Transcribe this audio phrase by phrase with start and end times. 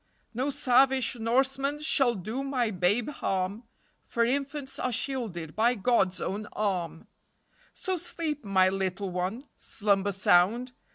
[0.33, 3.65] No savage Norseman shall do my babe harm
[4.03, 7.05] For infants are shielded by God's own arm;
[7.75, 10.71] So sleep, my little one, Slumber sound.